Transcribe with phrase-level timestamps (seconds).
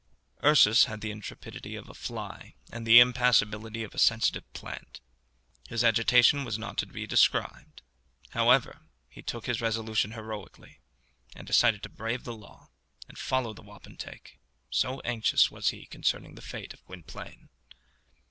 [0.43, 4.99] Ursus had the intrepidity of a fly and the impassibility of a sensitive plant.
[5.69, 7.83] His agitation was not to be described.
[8.31, 10.79] However, he took his resolution heroically,
[11.35, 12.71] and decided to brave the law,
[13.07, 14.39] and to follow the wapentake,
[14.71, 17.49] so anxious was he concerning the fate of Gwynplaine.